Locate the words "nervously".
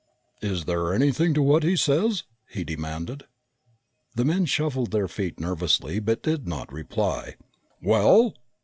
5.39-5.99